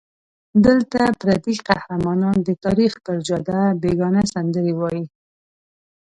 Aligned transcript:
دلته 0.65 0.99
پردي 1.19 1.55
قهرمانان 1.67 2.37
د 2.47 2.49
تاریخ 2.63 2.93
پر 3.05 3.17
جاده 3.27 3.59
بېګانه 3.81 4.21
سندرې 4.33 4.73
وایي. 4.79 5.05